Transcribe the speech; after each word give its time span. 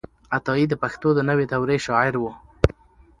عطايي 0.35 0.65
د 0.69 0.73
پښتو 0.83 1.09
د 1.15 1.19
نوې 1.29 1.45
دور 1.51 1.69
شاعر 1.87 2.13
و. 2.19 2.23